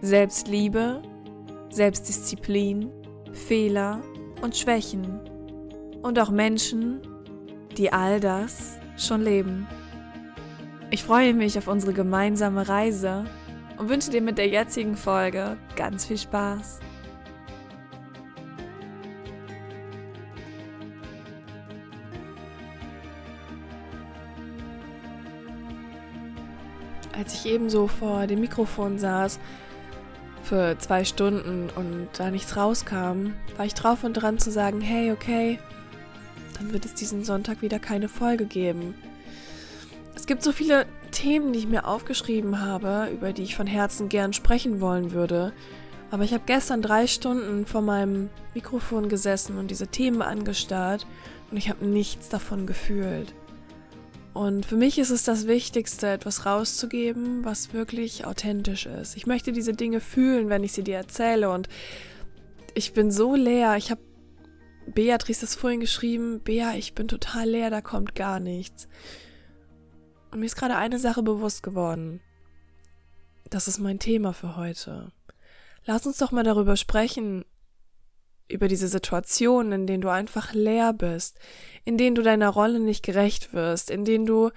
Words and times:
Selbstliebe, 0.00 1.02
Selbstdisziplin, 1.70 2.92
Fehler 3.32 4.00
und 4.42 4.56
Schwächen 4.56 5.20
und 6.02 6.20
auch 6.20 6.30
Menschen, 6.30 7.00
die 7.76 7.92
all 7.92 8.20
das 8.20 8.78
schon 8.96 9.22
leben. 9.22 9.66
Ich 10.90 11.02
freue 11.02 11.34
mich 11.34 11.58
auf 11.58 11.66
unsere 11.66 11.92
gemeinsame 11.92 12.68
Reise 12.68 13.24
und 13.76 13.88
wünsche 13.88 14.10
dir 14.10 14.22
mit 14.22 14.38
der 14.38 14.46
jetzigen 14.46 14.96
Folge 14.96 15.56
ganz 15.74 16.06
viel 16.06 16.18
Spaß. 16.18 16.78
Als 27.12 27.34
ich 27.34 27.52
ebenso 27.52 27.88
vor 27.88 28.28
dem 28.28 28.40
Mikrofon 28.40 28.96
saß, 28.96 29.40
für 30.48 30.78
zwei 30.78 31.04
Stunden 31.04 31.68
und 31.76 32.08
da 32.16 32.30
nichts 32.30 32.56
rauskam, 32.56 33.34
war 33.56 33.66
ich 33.66 33.74
drauf 33.74 34.02
und 34.02 34.14
dran 34.14 34.38
zu 34.38 34.50
sagen, 34.50 34.80
hey, 34.80 35.12
okay, 35.12 35.58
dann 36.56 36.72
wird 36.72 36.86
es 36.86 36.94
diesen 36.94 37.22
Sonntag 37.22 37.60
wieder 37.60 37.78
keine 37.78 38.08
Folge 38.08 38.46
geben. 38.46 38.94
Es 40.16 40.26
gibt 40.26 40.42
so 40.42 40.52
viele 40.52 40.86
Themen, 41.10 41.52
die 41.52 41.60
ich 41.60 41.68
mir 41.68 41.86
aufgeschrieben 41.86 42.60
habe, 42.60 43.08
über 43.12 43.32
die 43.32 43.42
ich 43.42 43.56
von 43.56 43.66
Herzen 43.66 44.08
gern 44.08 44.32
sprechen 44.32 44.80
wollen 44.80 45.12
würde. 45.12 45.52
Aber 46.10 46.24
ich 46.24 46.32
habe 46.32 46.44
gestern 46.46 46.80
drei 46.80 47.06
Stunden 47.06 47.66
vor 47.66 47.82
meinem 47.82 48.30
Mikrofon 48.54 49.10
gesessen 49.10 49.58
und 49.58 49.70
diese 49.70 49.88
Themen 49.88 50.22
angestarrt 50.22 51.06
und 51.50 51.58
ich 51.58 51.68
habe 51.68 51.84
nichts 51.84 52.30
davon 52.30 52.66
gefühlt. 52.66 53.34
Und 54.38 54.66
für 54.66 54.76
mich 54.76 55.00
ist 55.00 55.10
es 55.10 55.24
das 55.24 55.48
Wichtigste, 55.48 56.06
etwas 56.10 56.46
rauszugeben, 56.46 57.44
was 57.44 57.72
wirklich 57.72 58.24
authentisch 58.24 58.86
ist. 58.86 59.16
Ich 59.16 59.26
möchte 59.26 59.50
diese 59.50 59.72
Dinge 59.72 59.98
fühlen, 59.98 60.48
wenn 60.48 60.62
ich 60.62 60.70
sie 60.70 60.84
dir 60.84 60.96
erzähle. 60.96 61.50
Und 61.50 61.68
ich 62.72 62.92
bin 62.92 63.10
so 63.10 63.34
leer. 63.34 63.74
Ich 63.76 63.90
habe 63.90 64.00
Beatrice 64.86 65.40
das 65.40 65.56
vorhin 65.56 65.80
geschrieben. 65.80 66.38
Bea, 66.38 66.74
ich 66.76 66.94
bin 66.94 67.08
total 67.08 67.48
leer, 67.48 67.70
da 67.70 67.80
kommt 67.80 68.14
gar 68.14 68.38
nichts. 68.38 68.86
Und 70.30 70.38
mir 70.38 70.46
ist 70.46 70.54
gerade 70.54 70.76
eine 70.76 71.00
Sache 71.00 71.24
bewusst 71.24 71.64
geworden. 71.64 72.20
Das 73.50 73.66
ist 73.66 73.80
mein 73.80 73.98
Thema 73.98 74.32
für 74.32 74.54
heute. 74.54 75.10
Lass 75.84 76.06
uns 76.06 76.18
doch 76.18 76.30
mal 76.30 76.44
darüber 76.44 76.76
sprechen, 76.76 77.44
über 78.48 78.68
diese 78.68 78.88
Situationen, 78.88 79.72
in 79.72 79.86
denen 79.86 80.00
du 80.00 80.08
einfach 80.08 80.52
leer 80.54 80.92
bist, 80.92 81.38
in 81.84 81.98
denen 81.98 82.14
du 82.14 82.22
deiner 82.22 82.48
Rolle 82.48 82.80
nicht 82.80 83.04
gerecht 83.04 83.52
wirst, 83.52 83.90
in 83.90 84.04
denen 84.04 84.26
du 84.26 84.50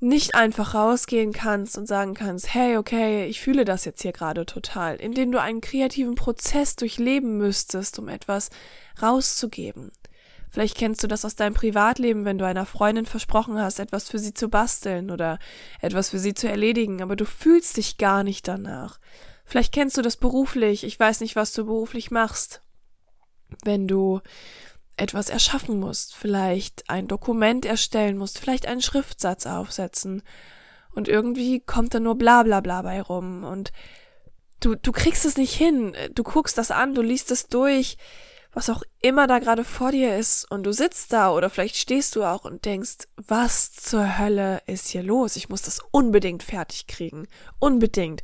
nicht 0.00 0.34
einfach 0.34 0.74
rausgehen 0.74 1.32
kannst 1.32 1.78
und 1.78 1.86
sagen 1.86 2.14
kannst, 2.14 2.52
hey, 2.52 2.76
okay, 2.76 3.26
ich 3.26 3.40
fühle 3.40 3.64
das 3.64 3.84
jetzt 3.84 4.02
hier 4.02 4.12
gerade 4.12 4.44
total, 4.44 4.96
in 4.96 5.12
denen 5.12 5.32
du 5.32 5.40
einen 5.40 5.60
kreativen 5.60 6.14
Prozess 6.14 6.76
durchleben 6.76 7.38
müsstest, 7.38 7.98
um 7.98 8.08
etwas 8.08 8.50
rauszugeben. 9.00 9.92
Vielleicht 10.50 10.76
kennst 10.76 11.02
du 11.02 11.08
das 11.08 11.24
aus 11.24 11.34
deinem 11.34 11.54
Privatleben, 11.54 12.24
wenn 12.24 12.38
du 12.38 12.46
einer 12.46 12.66
Freundin 12.66 13.06
versprochen 13.06 13.58
hast, 13.58 13.80
etwas 13.80 14.08
für 14.08 14.18
sie 14.18 14.34
zu 14.34 14.48
basteln 14.48 15.10
oder 15.10 15.38
etwas 15.80 16.10
für 16.10 16.18
sie 16.18 16.34
zu 16.34 16.48
erledigen, 16.48 17.02
aber 17.02 17.16
du 17.16 17.24
fühlst 17.24 17.76
dich 17.76 17.96
gar 17.96 18.22
nicht 18.22 18.46
danach. 18.46 19.00
Vielleicht 19.44 19.72
kennst 19.72 19.96
du 19.96 20.02
das 20.02 20.16
beruflich, 20.16 20.84
ich 20.84 20.98
weiß 20.98 21.20
nicht, 21.20 21.34
was 21.34 21.52
du 21.52 21.64
beruflich 21.64 22.10
machst 22.10 22.60
wenn 23.64 23.86
du 23.88 24.20
etwas 24.96 25.28
erschaffen 25.28 25.80
musst, 25.80 26.14
vielleicht 26.14 26.88
ein 26.88 27.08
Dokument 27.08 27.66
erstellen 27.66 28.16
musst, 28.16 28.38
vielleicht 28.38 28.66
einen 28.66 28.82
Schriftsatz 28.82 29.46
aufsetzen 29.46 30.22
und 30.94 31.08
irgendwie 31.08 31.60
kommt 31.60 31.94
da 31.94 32.00
nur 32.00 32.16
bla 32.16 32.44
bla 32.44 32.60
bla 32.60 32.82
bei 32.82 33.02
rum 33.02 33.44
und 33.44 33.72
du, 34.60 34.76
du 34.76 34.92
kriegst 34.92 35.24
es 35.24 35.36
nicht 35.36 35.54
hin, 35.54 35.96
du 36.14 36.22
guckst 36.22 36.56
das 36.58 36.70
an, 36.70 36.94
du 36.94 37.02
liest 37.02 37.30
es 37.30 37.48
durch, 37.48 37.96
was 38.52 38.70
auch 38.70 38.82
immer 39.00 39.26
da 39.26 39.40
gerade 39.40 39.64
vor 39.64 39.90
dir 39.90 40.16
ist 40.16 40.48
und 40.50 40.62
du 40.62 40.72
sitzt 40.72 41.12
da 41.12 41.32
oder 41.32 41.50
vielleicht 41.50 41.76
stehst 41.76 42.14
du 42.14 42.22
auch 42.22 42.44
und 42.44 42.64
denkst, 42.64 43.08
was 43.16 43.72
zur 43.72 44.18
Hölle 44.18 44.62
ist 44.66 44.88
hier 44.88 45.02
los? 45.02 45.34
Ich 45.34 45.48
muss 45.48 45.62
das 45.62 45.80
unbedingt 45.90 46.44
fertig 46.44 46.86
kriegen. 46.86 47.26
Unbedingt. 47.58 48.22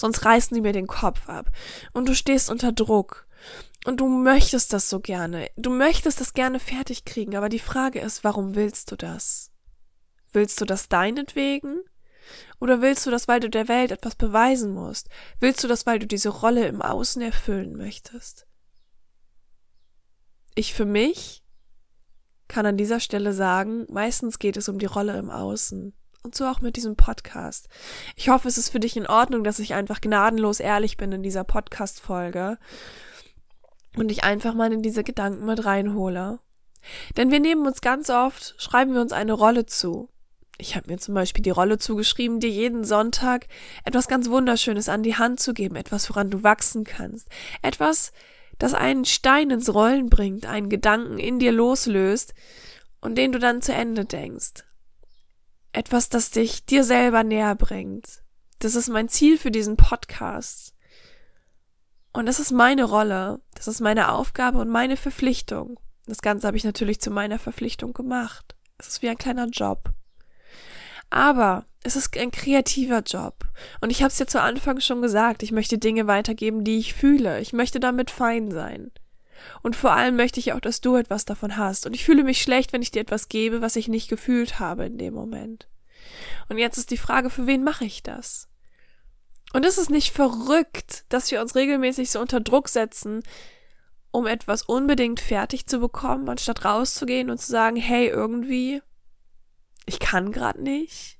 Sonst 0.00 0.24
reißen 0.24 0.54
die 0.54 0.60
mir 0.60 0.72
den 0.72 0.86
Kopf 0.86 1.28
ab. 1.28 1.50
Und 1.92 2.08
du 2.08 2.14
stehst 2.14 2.50
unter 2.50 2.72
Druck. 2.72 3.26
Und 3.86 4.00
du 4.00 4.08
möchtest 4.08 4.72
das 4.72 4.90
so 4.90 5.00
gerne. 5.00 5.48
Du 5.56 5.70
möchtest 5.70 6.20
das 6.20 6.34
gerne 6.34 6.60
fertig 6.60 7.04
kriegen, 7.04 7.36
aber 7.36 7.48
die 7.48 7.58
Frage 7.58 8.00
ist, 8.00 8.24
warum 8.24 8.54
willst 8.54 8.90
du 8.90 8.96
das? 8.96 9.50
Willst 10.32 10.60
du 10.60 10.64
das 10.64 10.88
deinetwegen? 10.88 11.80
Oder 12.60 12.82
willst 12.82 13.06
du 13.06 13.10
das, 13.10 13.26
weil 13.26 13.40
du 13.40 13.48
der 13.48 13.68
Welt 13.68 13.90
etwas 13.90 14.14
beweisen 14.14 14.72
musst? 14.72 15.08
Willst 15.40 15.64
du 15.64 15.68
das, 15.68 15.86
weil 15.86 15.98
du 15.98 16.06
diese 16.06 16.28
Rolle 16.28 16.66
im 16.66 16.82
Außen 16.82 17.22
erfüllen 17.22 17.76
möchtest? 17.76 18.46
Ich 20.54 20.74
für 20.74 20.84
mich 20.84 21.42
kann 22.48 22.66
an 22.66 22.76
dieser 22.76 23.00
Stelle 23.00 23.32
sagen, 23.32 23.86
meistens 23.88 24.38
geht 24.38 24.56
es 24.56 24.68
um 24.68 24.78
die 24.78 24.86
Rolle 24.86 25.16
im 25.18 25.30
Außen. 25.30 25.94
Und 26.22 26.34
so 26.34 26.44
auch 26.44 26.60
mit 26.60 26.76
diesem 26.76 26.96
Podcast. 26.96 27.68
Ich 28.14 28.28
hoffe, 28.28 28.46
es 28.46 28.58
ist 28.58 28.68
für 28.68 28.80
dich 28.80 28.96
in 28.96 29.06
Ordnung, 29.06 29.42
dass 29.42 29.58
ich 29.58 29.72
einfach 29.72 30.02
gnadenlos 30.02 30.60
ehrlich 30.60 30.98
bin 30.98 31.12
in 31.12 31.22
dieser 31.22 31.44
Podcast-Folge 31.44 32.58
und 33.96 34.10
ich 34.10 34.22
einfach 34.22 34.54
mal 34.54 34.72
in 34.72 34.82
diese 34.82 35.02
Gedanken 35.02 35.46
mit 35.46 35.64
reinhole. 35.64 36.38
Denn 37.16 37.30
wir 37.30 37.40
nehmen 37.40 37.66
uns 37.66 37.80
ganz 37.80 38.10
oft, 38.10 38.54
schreiben 38.58 38.94
wir 38.94 39.00
uns 39.00 39.12
eine 39.12 39.32
Rolle 39.32 39.66
zu. 39.66 40.10
Ich 40.58 40.76
habe 40.76 40.90
mir 40.90 40.98
zum 40.98 41.14
Beispiel 41.14 41.42
die 41.42 41.50
Rolle 41.50 41.78
zugeschrieben, 41.78 42.38
dir 42.38 42.50
jeden 42.50 42.84
Sonntag 42.84 43.46
etwas 43.84 44.08
ganz 44.08 44.28
Wunderschönes 44.28 44.90
an 44.90 45.02
die 45.02 45.16
Hand 45.16 45.40
zu 45.40 45.54
geben, 45.54 45.76
etwas, 45.76 46.10
woran 46.10 46.30
du 46.30 46.42
wachsen 46.42 46.84
kannst, 46.84 47.28
etwas, 47.62 48.12
das 48.58 48.74
einen 48.74 49.06
Stein 49.06 49.50
ins 49.50 49.72
Rollen 49.72 50.10
bringt, 50.10 50.44
einen 50.44 50.68
Gedanken 50.68 51.18
in 51.18 51.38
dir 51.38 51.52
loslöst 51.52 52.34
und 53.00 53.16
den 53.16 53.32
du 53.32 53.38
dann 53.38 53.62
zu 53.62 53.72
Ende 53.72 54.04
denkst. 54.04 54.64
Etwas, 55.72 56.08
das 56.08 56.30
dich 56.30 56.64
dir 56.64 56.84
selber 56.84 57.22
näher 57.22 57.54
bringt. 57.54 58.22
Das 58.58 58.74
ist 58.74 58.88
mein 58.88 59.08
Ziel 59.08 59.38
für 59.38 59.50
diesen 59.50 59.76
Podcast. 59.76 60.74
Und 62.12 62.26
das 62.26 62.40
ist 62.40 62.50
meine 62.50 62.84
Rolle, 62.84 63.40
das 63.54 63.68
ist 63.68 63.80
meine 63.80 64.12
Aufgabe 64.12 64.58
und 64.58 64.68
meine 64.68 64.96
Verpflichtung. 64.96 65.78
Das 66.06 66.22
Ganze 66.22 66.46
habe 66.46 66.56
ich 66.56 66.64
natürlich 66.64 67.00
zu 67.00 67.10
meiner 67.10 67.38
Verpflichtung 67.38 67.92
gemacht. 67.92 68.56
Es 68.78 68.88
ist 68.88 69.02
wie 69.02 69.08
ein 69.08 69.18
kleiner 69.18 69.46
Job. 69.46 69.90
Aber 71.08 71.66
es 71.82 71.96
ist 71.96 72.16
ein 72.16 72.30
kreativer 72.30 73.00
Job. 73.00 73.44
Und 73.80 73.90
ich 73.90 74.02
habe 74.02 74.10
es 74.10 74.18
ja 74.18 74.26
zu 74.26 74.40
Anfang 74.40 74.80
schon 74.80 75.02
gesagt, 75.02 75.42
ich 75.42 75.52
möchte 75.52 75.78
Dinge 75.78 76.06
weitergeben, 76.06 76.64
die 76.64 76.78
ich 76.78 76.94
fühle. 76.94 77.40
Ich 77.40 77.52
möchte 77.52 77.80
damit 77.80 78.10
fein 78.10 78.50
sein. 78.50 78.90
Und 79.62 79.76
vor 79.76 79.92
allem 79.92 80.16
möchte 80.16 80.40
ich 80.40 80.52
auch, 80.52 80.60
dass 80.60 80.80
du 80.80 80.96
etwas 80.96 81.24
davon 81.24 81.56
hast. 81.56 81.86
Und 81.86 81.94
ich 81.94 82.04
fühle 82.04 82.24
mich 82.24 82.42
schlecht, 82.42 82.72
wenn 82.72 82.82
ich 82.82 82.90
dir 82.90 83.00
etwas 83.00 83.28
gebe, 83.28 83.60
was 83.60 83.76
ich 83.76 83.88
nicht 83.88 84.08
gefühlt 84.08 84.58
habe 84.58 84.86
in 84.86 84.98
dem 84.98 85.14
Moment. 85.14 85.68
Und 86.48 86.58
jetzt 86.58 86.78
ist 86.78 86.90
die 86.90 86.96
Frage, 86.96 87.30
für 87.30 87.46
wen 87.46 87.64
mache 87.64 87.84
ich 87.84 88.02
das? 88.02 88.48
Und 89.52 89.66
ist 89.66 89.78
es 89.78 89.90
nicht 89.90 90.12
verrückt, 90.12 91.04
dass 91.08 91.30
wir 91.30 91.40
uns 91.40 91.54
regelmäßig 91.54 92.10
so 92.10 92.20
unter 92.20 92.40
Druck 92.40 92.68
setzen, 92.68 93.22
um 94.12 94.26
etwas 94.26 94.62
unbedingt 94.62 95.20
fertig 95.20 95.66
zu 95.66 95.78
bekommen, 95.80 96.28
anstatt 96.28 96.64
rauszugehen 96.64 97.30
und 97.30 97.38
zu 97.38 97.50
sagen, 97.50 97.76
hey, 97.76 98.08
irgendwie, 98.08 98.82
ich 99.86 99.98
kann 99.98 100.32
gerade 100.32 100.62
nicht? 100.62 101.18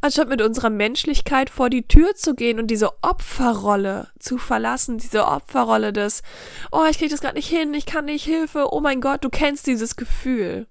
Anstatt 0.00 0.28
mit 0.28 0.42
unserer 0.42 0.70
Menschlichkeit 0.70 1.50
vor 1.50 1.70
die 1.70 1.88
Tür 1.88 2.14
zu 2.14 2.34
gehen 2.34 2.58
und 2.58 2.68
diese 2.68 3.02
Opferrolle 3.02 4.08
zu 4.18 4.38
verlassen, 4.38 4.98
diese 4.98 5.26
Opferrolle 5.26 5.92
des, 5.92 6.22
oh, 6.70 6.84
ich 6.88 6.98
krieg 6.98 7.10
das 7.10 7.20
gerade 7.20 7.36
nicht 7.36 7.48
hin, 7.48 7.74
ich 7.74 7.86
kann 7.86 8.04
nicht 8.04 8.24
Hilfe, 8.24 8.72
oh 8.72 8.80
mein 8.80 9.00
Gott, 9.00 9.24
du 9.24 9.30
kennst 9.30 9.66
dieses 9.66 9.96
Gefühl, 9.96 10.66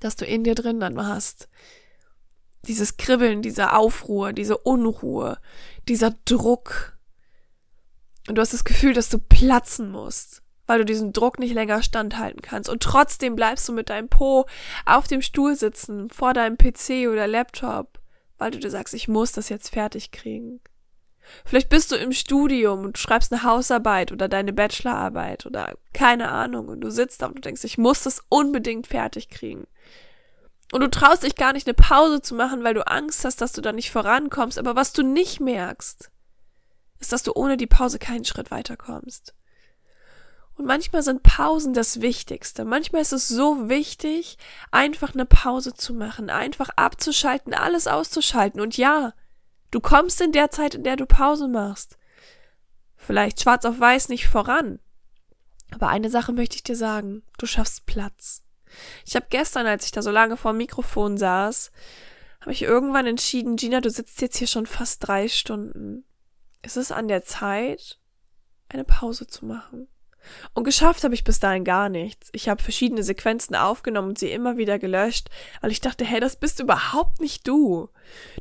das 0.00 0.16
du 0.16 0.24
in 0.24 0.44
dir 0.44 0.54
drin 0.54 0.80
dann 0.80 1.06
hast 1.06 1.48
dieses 2.66 2.96
Kribbeln, 2.96 3.42
diese 3.42 3.72
Aufruhr, 3.72 4.32
diese 4.32 4.56
Unruhe, 4.56 5.38
dieser 5.88 6.14
Druck. 6.24 6.96
Und 8.28 8.36
du 8.36 8.42
hast 8.42 8.52
das 8.52 8.64
Gefühl, 8.64 8.94
dass 8.94 9.08
du 9.08 9.18
platzen 9.18 9.90
musst, 9.90 10.42
weil 10.66 10.78
du 10.78 10.84
diesen 10.84 11.12
Druck 11.12 11.38
nicht 11.38 11.54
länger 11.54 11.82
standhalten 11.82 12.40
kannst. 12.40 12.70
Und 12.70 12.82
trotzdem 12.82 13.34
bleibst 13.34 13.68
du 13.68 13.72
mit 13.72 13.90
deinem 13.90 14.08
Po 14.08 14.46
auf 14.86 15.08
dem 15.08 15.22
Stuhl 15.22 15.56
sitzen, 15.56 16.08
vor 16.10 16.34
deinem 16.34 16.56
PC 16.56 17.08
oder 17.10 17.26
Laptop, 17.26 17.91
weil 18.42 18.50
du 18.50 18.58
dir 18.58 18.70
sagst, 18.70 18.92
ich 18.92 19.06
muss 19.06 19.30
das 19.30 19.48
jetzt 19.48 19.70
fertig 19.70 20.10
kriegen. 20.10 20.60
Vielleicht 21.44 21.68
bist 21.68 21.92
du 21.92 21.96
im 21.96 22.10
Studium 22.10 22.80
und 22.80 22.98
schreibst 22.98 23.32
eine 23.32 23.44
Hausarbeit 23.44 24.10
oder 24.10 24.28
deine 24.28 24.52
Bachelorarbeit 24.52 25.46
oder 25.46 25.76
keine 25.92 26.28
Ahnung 26.28 26.66
und 26.66 26.80
du 26.80 26.90
sitzt 26.90 27.22
da 27.22 27.26
und 27.26 27.36
du 27.36 27.40
denkst, 27.40 27.62
ich 27.62 27.78
muss 27.78 28.02
das 28.02 28.24
unbedingt 28.28 28.88
fertig 28.88 29.28
kriegen. 29.28 29.68
Und 30.72 30.80
du 30.80 30.90
traust 30.90 31.22
dich 31.22 31.36
gar 31.36 31.52
nicht 31.52 31.68
eine 31.68 31.74
Pause 31.74 32.20
zu 32.20 32.34
machen, 32.34 32.64
weil 32.64 32.74
du 32.74 32.84
Angst 32.84 33.24
hast, 33.24 33.40
dass 33.40 33.52
du 33.52 33.60
da 33.60 33.72
nicht 33.72 33.92
vorankommst. 33.92 34.58
Aber 34.58 34.74
was 34.74 34.92
du 34.92 35.02
nicht 35.02 35.38
merkst, 35.38 36.10
ist, 36.98 37.12
dass 37.12 37.22
du 37.22 37.32
ohne 37.34 37.56
die 37.56 37.66
Pause 37.68 38.00
keinen 38.00 38.24
Schritt 38.24 38.50
weiterkommst. 38.50 39.34
Und 40.62 40.68
manchmal 40.68 41.02
sind 41.02 41.24
Pausen 41.24 41.74
das 41.74 42.02
Wichtigste. 42.02 42.64
Manchmal 42.64 43.02
ist 43.02 43.10
es 43.10 43.26
so 43.26 43.68
wichtig, 43.68 44.38
einfach 44.70 45.12
eine 45.12 45.26
Pause 45.26 45.74
zu 45.74 45.92
machen, 45.92 46.30
einfach 46.30 46.68
abzuschalten, 46.76 47.52
alles 47.52 47.88
auszuschalten. 47.88 48.60
Und 48.60 48.76
ja, 48.76 49.12
du 49.72 49.80
kommst 49.80 50.20
in 50.20 50.30
der 50.30 50.52
Zeit, 50.52 50.76
in 50.76 50.84
der 50.84 50.94
du 50.94 51.04
Pause 51.04 51.48
machst. 51.48 51.98
Vielleicht 52.96 53.40
schwarz 53.40 53.64
auf 53.64 53.80
weiß 53.80 54.08
nicht 54.08 54.28
voran. 54.28 54.78
Aber 55.72 55.88
eine 55.88 56.10
Sache 56.10 56.30
möchte 56.30 56.54
ich 56.54 56.62
dir 56.62 56.76
sagen. 56.76 57.24
Du 57.38 57.46
schaffst 57.46 57.84
Platz. 57.86 58.44
Ich 59.04 59.16
habe 59.16 59.26
gestern, 59.30 59.66
als 59.66 59.86
ich 59.86 59.90
da 59.90 60.00
so 60.00 60.12
lange 60.12 60.36
vor 60.36 60.52
dem 60.52 60.58
Mikrofon 60.58 61.18
saß, 61.18 61.72
habe 62.40 62.52
ich 62.52 62.62
irgendwann 62.62 63.08
entschieden, 63.08 63.56
Gina, 63.56 63.80
du 63.80 63.90
sitzt 63.90 64.22
jetzt 64.22 64.36
hier 64.36 64.46
schon 64.46 64.66
fast 64.66 65.08
drei 65.08 65.26
Stunden. 65.26 66.04
Es 66.60 66.76
ist 66.76 66.92
an 66.92 67.08
der 67.08 67.24
Zeit, 67.24 67.98
eine 68.68 68.84
Pause 68.84 69.26
zu 69.26 69.44
machen. 69.44 69.88
Und 70.54 70.64
geschafft 70.64 71.04
habe 71.04 71.14
ich 71.14 71.24
bis 71.24 71.40
dahin 71.40 71.64
gar 71.64 71.88
nichts. 71.88 72.28
Ich 72.32 72.48
habe 72.48 72.62
verschiedene 72.62 73.02
Sequenzen 73.02 73.56
aufgenommen 73.56 74.10
und 74.10 74.18
sie 74.18 74.30
immer 74.30 74.56
wieder 74.56 74.78
gelöscht, 74.78 75.28
weil 75.60 75.72
ich 75.72 75.80
dachte, 75.80 76.04
hey, 76.04 76.20
das 76.20 76.36
bist 76.36 76.60
überhaupt 76.60 77.20
nicht 77.20 77.46
du. 77.46 77.88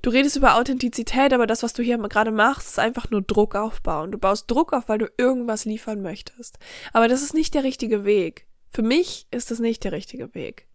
Du 0.01 0.09
redest 0.09 0.35
über 0.35 0.55
Authentizität, 0.55 1.33
aber 1.33 1.47
das, 1.47 1.63
was 1.63 1.73
du 1.73 1.83
hier 1.83 1.97
gerade 1.97 2.31
machst, 2.31 2.67
ist 2.67 2.79
einfach 2.79 3.09
nur 3.09 3.21
Druck 3.21 3.55
aufbauen. 3.55 4.11
Du 4.11 4.17
baust 4.17 4.49
Druck 4.49 4.73
auf, 4.73 4.89
weil 4.89 4.99
du 4.99 5.11
irgendwas 5.17 5.65
liefern 5.65 6.01
möchtest. 6.01 6.59
Aber 6.93 7.07
das 7.07 7.21
ist 7.21 7.33
nicht 7.33 7.53
der 7.53 7.63
richtige 7.63 8.05
Weg. 8.05 8.47
Für 8.71 8.83
mich 8.83 9.27
ist 9.31 9.51
das 9.51 9.59
nicht 9.59 9.83
der 9.83 9.91
richtige 9.91 10.33
Weg. 10.33 10.67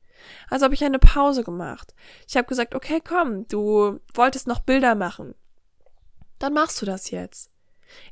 Also 0.48 0.64
habe 0.64 0.74
ich 0.74 0.84
eine 0.84 0.98
Pause 0.98 1.44
gemacht. 1.44 1.94
Ich 2.28 2.36
habe 2.36 2.48
gesagt, 2.48 2.74
okay, 2.74 3.00
komm, 3.06 3.46
du 3.48 4.00
wolltest 4.14 4.46
noch 4.46 4.60
Bilder 4.60 4.94
machen. 4.94 5.34
Dann 6.38 6.52
machst 6.52 6.80
du 6.82 6.86
das 6.86 7.10
jetzt. 7.10 7.50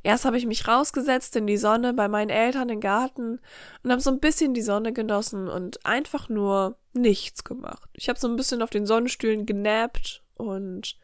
Erst 0.03 0.25
habe 0.25 0.39
ich 0.39 0.47
mich 0.47 0.67
rausgesetzt 0.69 1.37
in 1.37 1.47
die 1.47 1.57
Sonne 1.57 1.95
bei 1.95 2.09
meinen 2.09 2.31
Eltern 2.31 2.69
im 2.69 2.81
Garten 2.81 3.41
und 3.83 3.91
habe 3.91 4.01
so 4.01 4.11
ein 4.11 4.21
bisschen 4.21 4.55
die 4.55 4.63
Sonne 4.63 4.93
genossen 4.93 5.49
und 5.49 5.85
einfach 5.85 6.29
nur 6.29 6.77
nichts 6.93 7.45
gemacht. 7.45 7.89
Ich 7.95 8.09
habe 8.09 8.19
so 8.19 8.29
ein 8.29 8.37
bisschen 8.37 8.63
auf 8.63 8.71
den 8.71 8.87
Sonnenstühlen 8.87 9.47
genappt 9.47 10.23
und 10.35 10.97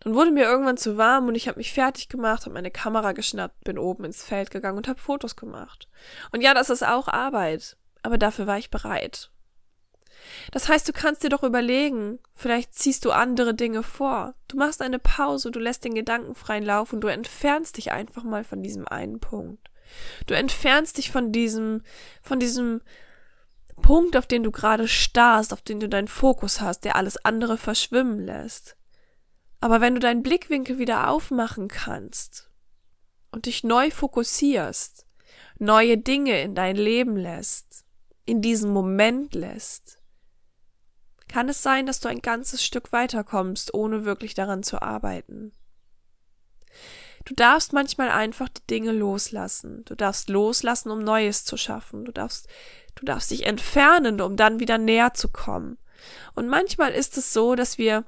dann 0.00 0.14
wurde 0.14 0.30
mir 0.30 0.44
irgendwann 0.44 0.76
zu 0.76 0.96
warm 0.96 1.28
und 1.28 1.34
ich 1.34 1.48
habe 1.48 1.58
mich 1.58 1.72
fertig 1.72 2.08
gemacht, 2.08 2.42
habe 2.42 2.54
meine 2.54 2.70
Kamera 2.70 3.12
geschnappt, 3.12 3.64
bin 3.64 3.78
oben 3.78 4.04
ins 4.04 4.22
Feld 4.22 4.50
gegangen 4.50 4.76
und 4.76 4.88
habe 4.88 5.00
Fotos 5.00 5.36
gemacht. 5.36 5.88
Und 6.32 6.42
ja, 6.42 6.54
das 6.54 6.70
ist 6.70 6.86
auch 6.86 7.08
Arbeit 7.08 7.76
aber 8.06 8.18
dafür 8.18 8.46
war 8.46 8.56
ich 8.56 8.70
bereit. 8.70 9.30
Das 10.52 10.68
heißt, 10.68 10.88
du 10.88 10.92
kannst 10.92 11.22
dir 11.22 11.28
doch 11.28 11.42
überlegen, 11.42 12.18
vielleicht 12.34 12.74
ziehst 12.74 13.04
du 13.04 13.10
andere 13.10 13.54
Dinge 13.54 13.82
vor. 13.82 14.34
Du 14.48 14.56
machst 14.56 14.82
eine 14.82 14.98
Pause, 14.98 15.50
du 15.50 15.58
lässt 15.58 15.84
den 15.84 15.94
Gedanken 15.94 16.34
freien 16.34 16.64
Lauf 16.64 16.92
und 16.92 17.00
du 17.00 17.08
entfernst 17.08 17.76
dich 17.76 17.92
einfach 17.92 18.24
mal 18.24 18.44
von 18.44 18.62
diesem 18.62 18.86
einen 18.86 19.20
Punkt. 19.20 19.70
Du 20.26 20.34
entfernst 20.34 20.98
dich 20.98 21.10
von 21.10 21.32
diesem, 21.32 21.82
von 22.22 22.40
diesem 22.40 22.80
Punkt, 23.82 24.16
auf 24.16 24.26
den 24.26 24.42
du 24.42 24.50
gerade 24.50 24.88
starrst, 24.88 25.52
auf 25.52 25.62
den 25.62 25.80
du 25.80 25.88
deinen 25.88 26.08
Fokus 26.08 26.60
hast, 26.60 26.80
der 26.80 26.96
alles 26.96 27.24
andere 27.24 27.56
verschwimmen 27.56 28.20
lässt. 28.20 28.76
Aber 29.60 29.80
wenn 29.80 29.94
du 29.94 30.00
deinen 30.00 30.22
Blickwinkel 30.22 30.78
wieder 30.78 31.08
aufmachen 31.08 31.68
kannst 31.68 32.50
und 33.30 33.46
dich 33.46 33.64
neu 33.64 33.90
fokussierst, 33.90 35.06
neue 35.58 35.98
Dinge 35.98 36.40
in 36.42 36.54
dein 36.54 36.76
Leben 36.76 37.16
lässt, 37.16 37.84
in 38.24 38.42
diesem 38.42 38.72
Moment 38.72 39.34
lässt, 39.34 39.95
kann 41.28 41.48
es 41.48 41.62
sein, 41.62 41.86
dass 41.86 42.00
du 42.00 42.08
ein 42.08 42.20
ganzes 42.20 42.64
Stück 42.64 42.92
weiterkommst, 42.92 43.74
ohne 43.74 44.04
wirklich 44.04 44.34
daran 44.34 44.62
zu 44.62 44.82
arbeiten. 44.82 45.52
Du 47.24 47.34
darfst 47.34 47.72
manchmal 47.72 48.10
einfach 48.10 48.48
die 48.48 48.66
Dinge 48.68 48.92
loslassen. 48.92 49.84
Du 49.84 49.96
darfst 49.96 50.28
loslassen, 50.28 50.90
um 50.90 51.00
Neues 51.00 51.44
zu 51.44 51.56
schaffen. 51.56 52.04
Du 52.04 52.12
darfst, 52.12 52.48
du 52.94 53.04
darfst 53.04 53.30
dich 53.30 53.46
entfernen, 53.46 54.20
um 54.20 54.36
dann 54.36 54.60
wieder 54.60 54.78
näher 54.78 55.14
zu 55.14 55.28
kommen. 55.28 55.78
Und 56.34 56.48
manchmal 56.48 56.92
ist 56.92 57.18
es 57.18 57.32
so, 57.32 57.56
dass 57.56 57.78
wir, 57.78 58.04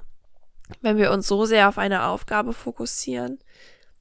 wenn 0.83 0.99
wir 0.99 1.11
uns 1.11 1.27
so 1.27 1.47
sehr 1.47 1.69
auf 1.69 1.79
eine 1.79 2.05
Aufgabe 2.05 2.53
fokussieren, 2.53 3.41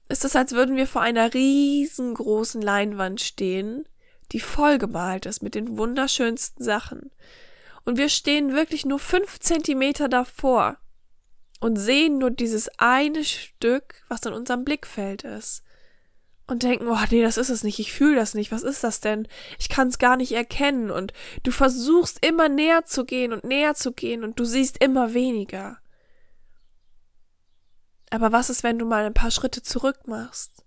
ist 0.10 0.24
es, 0.24 0.36
als 0.36 0.52
würden 0.52 0.76
wir 0.76 0.86
vor 0.86 1.02
einer 1.02 1.34
riesengroßen 1.34 2.62
Leinwand 2.62 3.20
stehen 3.20 3.88
die 4.32 4.40
vollgemalt 4.40 5.26
ist 5.26 5.42
mit 5.42 5.56
den 5.56 5.78
wunderschönsten 5.78 6.64
Sachen. 6.64 7.12
Und 7.88 7.98
wir 7.98 8.10
stehen 8.10 8.54
wirklich 8.54 8.86
nur 8.86 9.00
fünf 9.00 9.40
Zentimeter 9.40 10.10
davor 10.10 10.76
und 11.62 11.78
sehen 11.78 12.18
nur 12.18 12.32
dieses 12.32 12.68
eine 12.80 13.24
Stück, 13.24 14.04
was 14.10 14.26
in 14.26 14.34
unserem 14.34 14.66
Blickfeld 14.66 15.24
ist. 15.24 15.64
Und 16.48 16.64
denken, 16.64 16.90
oh 16.90 17.00
nee, 17.10 17.22
das 17.22 17.38
ist 17.38 17.48
es 17.48 17.64
nicht, 17.64 17.80
ich 17.80 17.94
fühle 17.94 18.18
das 18.18 18.34
nicht, 18.34 18.52
was 18.52 18.64
ist 18.64 18.84
das 18.84 19.00
denn? 19.00 19.26
Ich 19.58 19.70
kann 19.70 19.88
es 19.88 20.00
gar 20.00 20.18
nicht 20.18 20.34
erkennen. 20.34 20.92
Und 20.92 21.14
du 21.44 21.52
versuchst 21.52 22.26
immer 22.26 22.50
näher 22.50 22.84
zu 22.84 23.06
gehen 23.06 23.32
und 23.32 23.46
näher 23.46 23.74
zu 23.74 23.94
gehen 23.94 24.26
und 24.26 24.38
du 24.38 24.44
siehst 24.44 24.84
immer 24.84 25.14
weniger. 25.14 25.78
Aber 28.10 28.34
was 28.34 28.50
ist, 28.50 28.64
wenn 28.64 28.80
du 28.80 28.86
mal 28.86 29.06
ein 29.06 29.14
paar 29.14 29.32
Schritte 29.32 29.64
zurück 29.64 30.08
machst? 30.08 30.66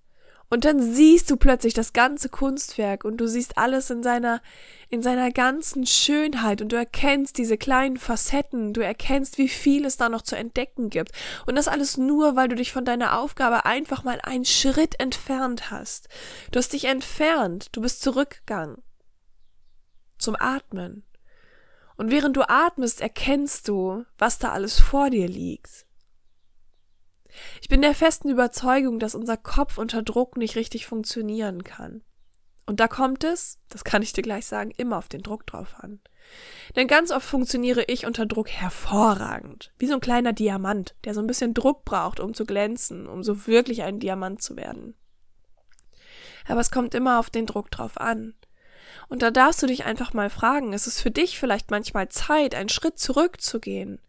Und 0.53 0.65
dann 0.65 0.83
siehst 0.83 1.31
du 1.31 1.37
plötzlich 1.37 1.75
das 1.75 1.93
ganze 1.93 2.29
Kunstwerk 2.29 3.05
und 3.05 3.19
du 3.19 3.29
siehst 3.29 3.57
alles 3.57 3.89
in 3.89 4.03
seiner, 4.03 4.43
in 4.89 5.01
seiner 5.01 5.31
ganzen 5.31 5.87
Schönheit 5.87 6.61
und 6.61 6.73
du 6.73 6.77
erkennst 6.77 7.39
diese 7.39 7.57
kleinen 7.57 7.97
Facetten, 7.97 8.73
du 8.73 8.81
erkennst, 8.81 9.39
wie 9.39 9.49
viel 9.49 9.85
es 9.85 9.97
da 9.97 10.09
noch 10.09 10.23
zu 10.23 10.35
entdecken 10.35 10.91
gibt. 10.91 11.13
Und 11.47 11.55
das 11.55 11.69
alles 11.69 11.99
nur, 11.99 12.35
weil 12.35 12.49
du 12.49 12.57
dich 12.57 12.73
von 12.73 12.85
deiner 12.85 13.21
Aufgabe 13.21 13.65
einfach 13.65 14.03
mal 14.03 14.21
einen 14.23 14.45
Schritt 14.45 14.99
entfernt 14.99 15.71
hast. 15.71 16.09
Du 16.51 16.59
hast 16.59 16.73
dich 16.73 16.87
entfernt, 16.87 17.69
du 17.71 17.81
bist 17.81 18.03
zurückgegangen. 18.03 18.83
Zum 20.19 20.35
Atmen. 20.37 21.05
Und 21.97 22.11
während 22.11 22.37
du 22.37 22.49
atmest, 22.49 23.01
erkennst 23.01 23.69
du, 23.69 24.05
was 24.19 24.41
da 24.41 24.51
alles 24.51 24.81
vor 24.81 25.11
dir 25.11 25.29
liegt. 25.29 25.87
Ich 27.61 27.69
bin 27.69 27.83
der 27.83 27.95
festen 27.95 28.29
Überzeugung, 28.29 28.99
dass 28.99 29.15
unser 29.15 29.37
Kopf 29.37 29.79
unter 29.79 30.03
Druck 30.03 30.37
nicht 30.37 30.57
richtig 30.57 30.87
funktionieren 30.87 31.65
kann. 31.65 32.03
Und 32.67 32.79
da 32.79 32.87
kommt 32.87 33.25
es, 33.25 33.59
das 33.69 33.83
kann 33.83 34.03
ich 34.03 34.13
dir 34.13 34.23
gleich 34.23 34.47
sagen, 34.47 34.71
immer 34.77 34.99
auf 34.99 35.09
den 35.09 35.23
Druck 35.23 35.47
drauf 35.47 35.75
an. 35.79 36.01
Denn 36.77 36.87
ganz 36.87 37.11
oft 37.11 37.27
funktioniere 37.27 37.85
ich 37.89 38.07
unter 38.07 38.27
Druck 38.27 38.49
hervorragend. 38.49 39.73
Wie 39.79 39.87
so 39.87 39.95
ein 39.95 40.01
kleiner 40.01 40.33
Diamant, 40.33 40.95
der 41.05 41.15
so 41.15 41.21
ein 41.21 41.27
bisschen 41.27 41.55
Druck 41.55 41.85
braucht, 41.85 42.21
um 42.21 42.33
zu 42.33 42.47
glänzen, 42.47 43.09
um 43.09 43.25
so 43.25 43.47
wirklich 43.49 43.83
ein 43.83 43.99
Diamant 43.99 44.41
zu 44.41 44.57
werden. 44.57 44.95
Aber 46.47 46.61
es 46.61 46.71
kommt 46.71 46.95
immer 46.95 47.19
auf 47.19 47.31
den 47.31 47.47
Druck 47.47 47.71
drauf 47.71 47.99
an. 47.99 48.35
Und 49.09 49.23
da 49.23 49.31
darfst 49.31 49.63
du 49.63 49.67
dich 49.67 49.85
einfach 49.85 50.13
mal 50.13 50.31
fragen, 50.31 50.73
ist 50.73 50.87
es 50.87 51.01
für 51.01 51.11
dich 51.11 51.39
vielleicht 51.39 51.71
manchmal 51.71 52.09
Zeit, 52.09 52.55
einen 52.55 52.69
Schritt 52.69 52.99
zurückzugehen 52.99 54.01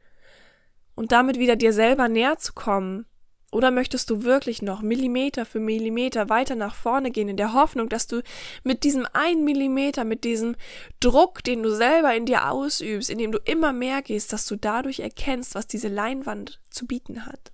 und 0.95 1.11
damit 1.11 1.39
wieder 1.39 1.55
dir 1.55 1.73
selber 1.73 2.07
näher 2.07 2.37
zu 2.37 2.53
kommen 2.53 3.07
oder 3.51 3.69
möchtest 3.69 4.09
du 4.09 4.23
wirklich 4.23 4.61
noch 4.61 4.81
Millimeter 4.81 5.45
für 5.45 5.59
Millimeter 5.59 6.29
weiter 6.29 6.55
nach 6.55 6.73
vorne 6.73 7.11
gehen, 7.11 7.27
in 7.27 7.37
der 7.37 7.53
Hoffnung, 7.53 7.89
dass 7.89 8.07
du 8.07 8.23
mit 8.63 8.85
diesem 8.85 9.05
einen 9.11 9.43
Millimeter, 9.43 10.05
mit 10.05 10.23
diesem 10.23 10.55
Druck, 11.01 11.43
den 11.43 11.61
du 11.61 11.69
selber 11.69 12.15
in 12.15 12.25
dir 12.25 12.49
ausübst, 12.49 13.09
indem 13.09 13.33
du 13.33 13.39
immer 13.39 13.73
mehr 13.73 14.01
gehst, 14.01 14.31
dass 14.31 14.45
du 14.45 14.55
dadurch 14.55 15.01
erkennst, 15.01 15.53
was 15.53 15.67
diese 15.67 15.89
Leinwand 15.89 16.61
zu 16.69 16.87
bieten 16.87 17.25
hat? 17.25 17.51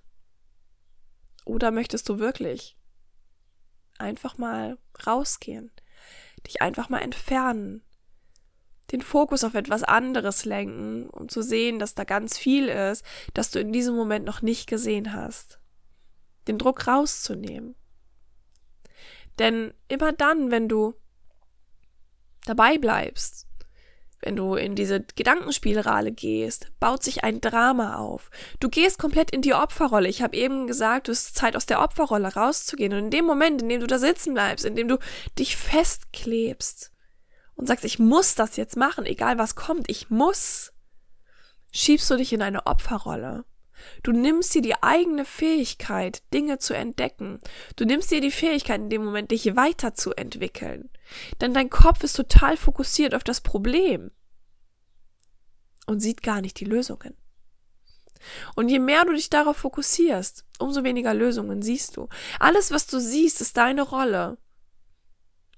Oder 1.44 1.72
möchtest 1.72 2.08
du 2.08 2.20
wirklich 2.20 2.76
einfach 3.98 4.38
mal 4.38 4.78
rausgehen, 5.04 5.72
dich 6.46 6.62
einfach 6.62 6.88
mal 6.88 7.00
entfernen, 7.00 7.82
den 8.92 9.02
Fokus 9.02 9.42
auf 9.42 9.54
etwas 9.54 9.82
anderes 9.82 10.44
lenken, 10.44 11.10
um 11.10 11.28
zu 11.28 11.42
sehen, 11.42 11.80
dass 11.80 11.94
da 11.94 12.04
ganz 12.04 12.38
viel 12.38 12.68
ist, 12.68 13.04
das 13.34 13.50
du 13.50 13.58
in 13.58 13.72
diesem 13.72 13.96
Moment 13.96 14.24
noch 14.24 14.42
nicht 14.42 14.68
gesehen 14.68 15.12
hast? 15.12 15.57
Den 16.48 16.58
Druck 16.58 16.86
rauszunehmen. 16.86 17.74
Denn 19.38 19.72
immer 19.86 20.12
dann, 20.12 20.50
wenn 20.50 20.68
du 20.68 20.94
dabei 22.44 22.78
bleibst, 22.78 23.46
wenn 24.20 24.34
du 24.34 24.56
in 24.56 24.74
diese 24.74 25.00
Gedankenspielrale 25.00 26.10
gehst, 26.10 26.72
baut 26.80 27.04
sich 27.04 27.22
ein 27.22 27.40
Drama 27.40 27.96
auf. 27.96 28.30
Du 28.58 28.68
gehst 28.68 28.98
komplett 28.98 29.30
in 29.30 29.42
die 29.42 29.54
Opferrolle. 29.54 30.08
Ich 30.08 30.22
habe 30.22 30.36
eben 30.36 30.66
gesagt, 30.66 31.06
du 31.06 31.12
hast 31.12 31.36
Zeit 31.36 31.54
aus 31.54 31.66
der 31.66 31.80
Opferrolle 31.80 32.34
rauszugehen. 32.34 32.92
Und 32.92 32.98
in 32.98 33.10
dem 33.10 33.24
Moment, 33.24 33.62
in 33.62 33.68
dem 33.68 33.80
du 33.80 33.86
da 33.86 33.98
sitzen 33.98 34.34
bleibst, 34.34 34.64
in 34.64 34.74
dem 34.74 34.88
du 34.88 34.98
dich 35.38 35.56
festklebst 35.56 36.92
und 37.54 37.66
sagst, 37.66 37.84
ich 37.84 38.00
muss 38.00 38.34
das 38.34 38.56
jetzt 38.56 38.76
machen, 38.76 39.06
egal 39.06 39.38
was 39.38 39.54
kommt, 39.54 39.88
ich 39.88 40.10
muss, 40.10 40.72
schiebst 41.72 42.10
du 42.10 42.16
dich 42.16 42.32
in 42.32 42.42
eine 42.42 42.66
Opferrolle. 42.66 43.44
Du 44.02 44.12
nimmst 44.12 44.54
dir 44.54 44.62
die 44.62 44.82
eigene 44.82 45.24
Fähigkeit, 45.24 46.22
Dinge 46.32 46.58
zu 46.58 46.74
entdecken. 46.74 47.40
Du 47.76 47.84
nimmst 47.84 48.10
dir 48.10 48.20
die 48.20 48.30
Fähigkeit, 48.30 48.80
in 48.80 48.90
dem 48.90 49.04
Moment 49.04 49.30
dich 49.30 49.56
weiterzuentwickeln. 49.56 50.90
Denn 51.40 51.54
dein 51.54 51.70
Kopf 51.70 52.04
ist 52.04 52.14
total 52.14 52.56
fokussiert 52.56 53.14
auf 53.14 53.24
das 53.24 53.40
Problem 53.40 54.10
und 55.86 56.00
sieht 56.00 56.22
gar 56.22 56.40
nicht 56.40 56.60
die 56.60 56.64
Lösungen. 56.64 57.14
Und 58.54 58.68
je 58.68 58.78
mehr 58.78 59.04
du 59.04 59.12
dich 59.12 59.30
darauf 59.30 59.56
fokussierst, 59.58 60.44
umso 60.58 60.84
weniger 60.84 61.14
Lösungen 61.14 61.62
siehst 61.62 61.96
du. 61.96 62.08
Alles, 62.38 62.70
was 62.70 62.86
du 62.86 63.00
siehst, 63.00 63.40
ist 63.40 63.56
deine 63.56 63.82
Rolle. 63.82 64.38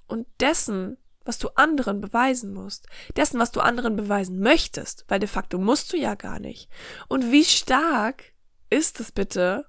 Und 0.06 0.26
dessen, 0.40 0.98
was 1.24 1.38
du 1.38 1.48
anderen 1.54 2.00
beweisen 2.00 2.52
musst, 2.52 2.86
dessen, 3.16 3.38
was 3.38 3.52
du 3.52 3.60
anderen 3.60 3.96
beweisen 3.96 4.40
möchtest, 4.40 5.04
weil 5.08 5.20
de 5.20 5.28
facto 5.28 5.58
musst 5.58 5.92
du 5.92 5.96
ja 5.96 6.14
gar 6.14 6.40
nicht. 6.40 6.68
Und 7.08 7.30
wie 7.30 7.44
stark 7.44 8.32
ist 8.70 9.00
es 9.00 9.12
bitte, 9.12 9.66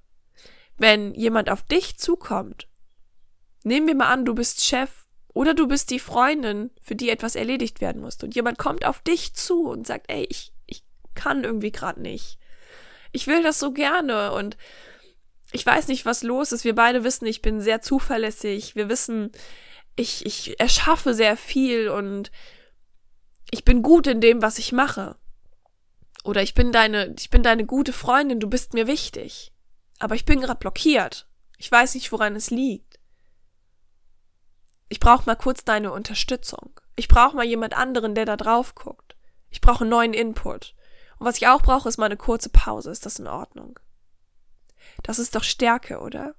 wenn 0.77 1.13
jemand 1.13 1.49
auf 1.49 1.63
dich 1.63 1.97
zukommt? 1.97 2.67
Nehmen 3.63 3.87
wir 3.87 3.95
mal 3.95 4.11
an, 4.11 4.25
du 4.25 4.33
bist 4.33 4.63
Chef 4.63 5.05
oder 5.33 5.53
du 5.53 5.67
bist 5.67 5.91
die 5.91 5.99
Freundin, 5.99 6.71
für 6.81 6.95
die 6.95 7.09
etwas 7.09 7.35
erledigt 7.35 7.81
werden 7.81 8.01
muss. 8.01 8.17
Und 8.23 8.35
jemand 8.35 8.57
kommt 8.57 8.85
auf 8.85 9.01
dich 9.01 9.33
zu 9.33 9.67
und 9.69 9.85
sagt, 9.85 10.09
ey, 10.09 10.25
ich, 10.29 10.53
ich 10.65 10.83
kann 11.13 11.43
irgendwie 11.43 11.71
gerade 11.71 12.01
nicht 12.01 12.39
ich 13.11 13.27
will 13.27 13.43
das 13.43 13.59
so 13.59 13.71
gerne 13.71 14.33
und 14.33 14.57
ich 15.51 15.65
weiß 15.65 15.89
nicht, 15.89 16.05
was 16.05 16.23
los 16.23 16.53
ist. 16.53 16.63
Wir 16.63 16.75
beide 16.75 17.03
wissen, 17.03 17.25
ich 17.25 17.41
bin 17.41 17.59
sehr 17.59 17.81
zuverlässig. 17.81 18.75
Wir 18.75 18.87
wissen, 18.87 19.31
ich, 19.95 20.25
ich 20.25 20.59
erschaffe 20.59 21.13
sehr 21.13 21.37
viel 21.37 21.89
und 21.89 22.31
ich 23.51 23.65
bin 23.65 23.81
gut 23.81 24.07
in 24.07 24.21
dem, 24.21 24.41
was 24.41 24.57
ich 24.57 24.71
mache. 24.71 25.17
Oder 26.23 26.41
ich 26.43 26.53
bin 26.53 26.71
deine, 26.71 27.13
ich 27.17 27.29
bin 27.29 27.43
deine 27.43 27.65
gute 27.65 27.93
Freundin, 27.93 28.39
du 28.39 28.49
bist 28.49 28.73
mir 28.73 28.87
wichtig. 28.87 29.51
Aber 29.99 30.15
ich 30.15 30.25
bin 30.25 30.41
gerade 30.41 30.59
blockiert. 30.59 31.27
Ich 31.57 31.71
weiß 31.71 31.95
nicht, 31.95 32.11
woran 32.11 32.35
es 32.35 32.49
liegt. 32.49 32.99
Ich 34.89 34.99
brauche 34.99 35.25
mal 35.25 35.35
kurz 35.35 35.63
deine 35.63 35.91
Unterstützung. 35.91 36.79
Ich 36.95 37.07
brauche 37.07 37.35
mal 37.35 37.45
jemand 37.45 37.75
anderen, 37.75 38.15
der 38.15 38.25
da 38.25 38.35
drauf 38.35 38.75
guckt. 38.75 39.15
Ich 39.49 39.61
brauche 39.61 39.85
neuen 39.85 40.13
Input. 40.13 40.75
Und 41.17 41.27
was 41.27 41.37
ich 41.37 41.47
auch 41.47 41.61
brauche, 41.61 41.87
ist 41.87 41.97
mal 41.97 42.05
eine 42.05 42.17
kurze 42.17 42.49
Pause. 42.49 42.91
Ist 42.91 43.05
das 43.05 43.19
in 43.19 43.27
Ordnung? 43.27 43.79
Das 45.03 45.19
ist 45.19 45.35
doch 45.35 45.43
Stärke, 45.43 45.99
oder? 45.99 46.35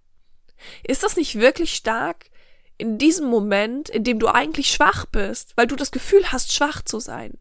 Ist 0.83 1.03
das 1.03 1.17
nicht 1.17 1.37
wirklich 1.37 1.75
stark 1.75 2.31
in 2.79 2.99
diesem 2.99 3.29
Moment, 3.29 3.89
in 3.89 4.05
dem 4.05 4.19
du 4.19 4.29
eigentlich 4.29 4.71
schwach 4.71 5.07
bist, 5.07 5.53
weil 5.57 5.67
du 5.67 5.77
das 5.77 5.91
Gefühl 5.91 6.33
hast, 6.33 6.53
schwach 6.53 6.83
zu 6.83 7.01
sein? 7.01 7.39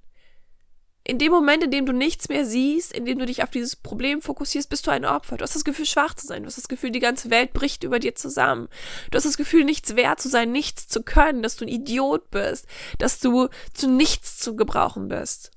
In 1.03 1.17
dem 1.17 1.31
Moment, 1.31 1.63
in 1.63 1.71
dem 1.71 1.87
du 1.87 1.93
nichts 1.93 2.29
mehr 2.29 2.45
siehst, 2.45 2.93
in 2.93 3.05
dem 3.05 3.17
du 3.17 3.25
dich 3.25 3.41
auf 3.41 3.49
dieses 3.49 3.75
Problem 3.75 4.21
fokussierst, 4.21 4.69
bist 4.69 4.85
du 4.85 4.91
ein 4.91 5.03
Opfer. 5.03 5.37
Du 5.37 5.43
hast 5.43 5.55
das 5.55 5.63
Gefühl, 5.63 5.87
schwach 5.87 6.13
zu 6.13 6.27
sein. 6.27 6.43
Du 6.43 6.47
hast 6.47 6.57
das 6.57 6.67
Gefühl, 6.67 6.91
die 6.91 6.99
ganze 6.99 7.31
Welt 7.31 7.53
bricht 7.53 7.83
über 7.83 7.97
dir 7.97 8.13
zusammen. 8.13 8.67
Du 9.09 9.15
hast 9.15 9.25
das 9.25 9.37
Gefühl, 9.37 9.65
nichts 9.65 9.95
wert 9.95 10.21
zu 10.21 10.29
sein, 10.29 10.51
nichts 10.51 10.87
zu 10.87 11.01
können, 11.01 11.41
dass 11.41 11.55
du 11.55 11.65
ein 11.65 11.69
Idiot 11.69 12.29
bist, 12.29 12.67
dass 12.99 13.19
du 13.19 13.49
zu 13.73 13.89
nichts 13.89 14.37
zu 14.37 14.55
gebrauchen 14.55 15.07
bist. 15.07 15.49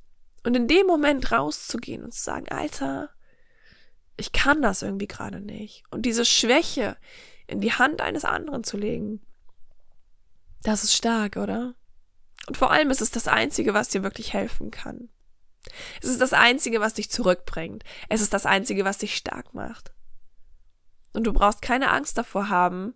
Und 0.45 0.57
in 0.57 0.66
dem 0.66 0.87
Moment 0.87 1.31
rauszugehen 1.31 2.04
und 2.04 2.14
zu 2.14 2.23
sagen, 2.23 2.49
Alter, 2.49 3.11
ich 4.16 4.33
kann 4.33 4.62
das 4.62 4.83
irgendwie 4.83 5.09
gerade 5.09 5.40
nicht. 5.40 5.85
Und 5.90 6.02
diese 6.07 6.25
Schwäche 6.25 6.97
in 7.47 7.61
die 7.61 7.73
Hand 7.73 8.00
eines 8.00 8.25
anderen 8.25 8.64
zu 8.64 8.78
legen, 8.78 9.21
das 10.64 10.83
ist 10.83 10.94
stark, 10.94 11.37
oder? 11.37 11.75
Und 12.47 12.56
vor 12.56 12.71
allem 12.73 12.90
ist 12.90 13.00
es 13.00 13.11
das 13.11 13.28
Einzige, 13.28 13.75
was 13.75 13.88
dir 13.88 14.02
wirklich 14.02 14.33
helfen 14.33 14.71
kann. 14.71 15.09
Es 16.02 16.11
ist 16.11 16.21
das 16.21 16.33
Einzige, 16.33 16.80
was 16.80 16.94
dich 16.94 17.11
zurückbringt. 17.11 17.85
Es 18.09 18.21
ist 18.21 18.35
das 18.35 18.47
Einzige, 18.47 18.85
was 18.85 18.99
dich 18.99 19.16
stark 19.16 19.54
macht. 19.54 19.94
Und 21.12 21.25
du 21.25 21.33
brauchst 21.33 21.62
keine 21.62 21.90
Angst 21.90 22.18
davor 22.18 22.49
haben, 22.49 22.94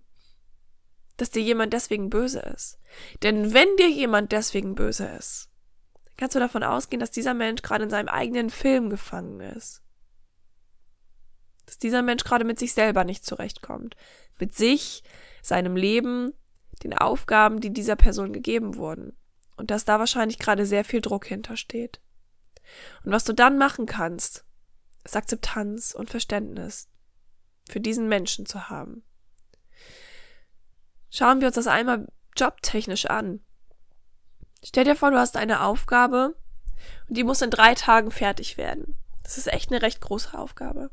dass 1.17 1.31
dir 1.31 1.43
jemand 1.43 1.73
deswegen 1.73 2.11
böse 2.11 2.41
ist. 2.41 2.79
Denn 3.23 3.53
wenn 3.53 3.69
dir 3.77 3.91
jemand 3.91 4.33
deswegen 4.33 4.75
böse 4.75 5.07
ist, 5.07 5.51
kannst 6.17 6.35
du 6.35 6.41
davon 6.41 6.63
ausgehen, 6.63 7.01
dass 7.01 7.11
dieser 7.11 7.35
Mensch 7.35 7.63
gerade 7.63 7.85
in 7.85 7.91
seinem 7.91 8.09
eigenen 8.09 8.51
Film 8.51 8.91
gefangen 8.91 9.41
ist. 9.41 9.83
Dass 11.67 11.79
dieser 11.79 12.03
Mensch 12.03 12.25
gerade 12.25 12.45
mit 12.45 12.59
sich 12.59 12.73
selber 12.73 13.05
nicht 13.05 13.25
zurechtkommt. 13.25 13.97
Mit 14.39 14.55
sich, 14.55 15.03
seinem 15.43 15.77
Leben, 15.77 16.33
den 16.79 16.97
Aufgaben, 16.97 17.61
die 17.61 17.73
dieser 17.73 17.97
Person 17.97 18.33
gegeben 18.33 18.77
wurden. 18.77 19.17
Und 19.57 19.71
dass 19.71 19.85
da 19.85 19.99
wahrscheinlich 19.99 20.39
gerade 20.39 20.67
sehr 20.67 20.85
viel 20.85 21.01
Druck 21.01 21.27
hintersteht. 21.27 22.01
Und 23.05 23.13
was 23.13 23.25
du 23.25 23.33
dann 23.33 23.59
machen 23.59 23.87
kannst, 23.87 24.45
ist 25.05 25.17
Akzeptanz 25.17 25.93
und 25.93 26.11
Verständnis 26.11 26.89
für 27.69 27.81
diesen 27.81 28.09
Menschen 28.09 28.47
zu 28.47 28.69
haben. 28.69 29.03
Schauen 31.11 31.41
wir 31.41 31.49
uns 31.49 31.57
das 31.57 31.67
einmal 31.67 32.07
jobtechnisch 32.37 33.07
an. 33.07 33.41
Stell 34.65 34.85
dir 34.85 34.97
vor, 34.97 35.11
du 35.11 35.19
hast 35.19 35.37
eine 35.37 35.63
Aufgabe 35.63 36.37
und 37.09 37.17
die 37.17 37.25
muss 37.25 37.43
in 37.43 37.51
drei 37.51 37.75
Tagen 37.75 38.11
fertig 38.11 38.57
werden. 38.57 38.97
Das 39.23 39.39
ist 39.39 39.49
echt 39.49 39.71
eine 39.71 39.83
recht 39.83 40.01
große 40.01 40.37
Aufgabe. 40.37 40.91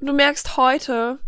Und 0.00 0.06
du 0.06 0.12
merkst 0.12 0.56
heute, 0.56 1.18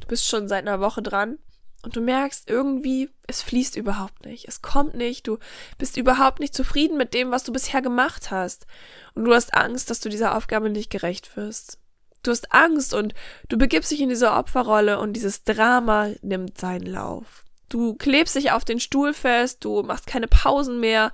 du 0.00 0.06
bist 0.06 0.26
schon 0.26 0.48
seit 0.48 0.66
einer 0.66 0.80
Woche 0.80 1.02
dran 1.02 1.38
und 1.82 1.96
du 1.96 2.00
merkst 2.00 2.48
irgendwie, 2.48 3.08
es 3.26 3.42
fließt 3.42 3.76
überhaupt 3.76 4.26
nicht. 4.26 4.46
Es 4.46 4.60
kommt 4.60 4.94
nicht. 4.94 5.26
Du 5.26 5.38
bist 5.78 5.96
überhaupt 5.96 6.40
nicht 6.40 6.54
zufrieden 6.54 6.98
mit 6.98 7.14
dem, 7.14 7.30
was 7.30 7.44
du 7.44 7.52
bisher 7.52 7.80
gemacht 7.80 8.30
hast. 8.30 8.66
Und 9.14 9.24
du 9.24 9.34
hast 9.34 9.54
Angst, 9.54 9.88
dass 9.88 10.00
du 10.00 10.08
dieser 10.08 10.36
Aufgabe 10.36 10.68
nicht 10.68 10.90
gerecht 10.90 11.36
wirst. 11.36 11.78
Du 12.22 12.30
hast 12.30 12.52
Angst 12.52 12.92
und 12.92 13.14
du 13.48 13.56
begibst 13.56 13.90
dich 13.90 14.00
in 14.02 14.10
diese 14.10 14.32
Opferrolle 14.32 14.98
und 14.98 15.14
dieses 15.14 15.44
Drama 15.44 16.10
nimmt 16.20 16.58
seinen 16.58 16.86
Lauf. 16.86 17.44
Du 17.70 17.94
klebst 17.94 18.34
dich 18.34 18.52
auf 18.52 18.64
den 18.64 18.80
Stuhl 18.80 19.14
fest, 19.14 19.64
du 19.64 19.82
machst 19.82 20.06
keine 20.06 20.26
Pausen 20.28 20.80
mehr, 20.80 21.12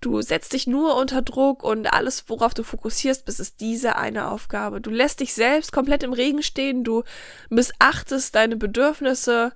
du 0.00 0.22
setzt 0.22 0.52
dich 0.52 0.66
nur 0.66 0.96
unter 0.96 1.22
Druck 1.22 1.62
und 1.64 1.92
alles, 1.92 2.24
worauf 2.28 2.54
du 2.54 2.62
fokussierst 2.62 3.26
bist, 3.26 3.40
ist 3.40 3.60
diese 3.60 3.96
eine 3.96 4.30
Aufgabe. 4.30 4.80
Du 4.80 4.90
lässt 4.90 5.20
dich 5.20 5.34
selbst 5.34 5.72
komplett 5.72 6.02
im 6.02 6.12
Regen 6.12 6.42
stehen, 6.42 6.84
du 6.84 7.02
missachtest 7.50 8.34
deine 8.34 8.56
Bedürfnisse. 8.56 9.52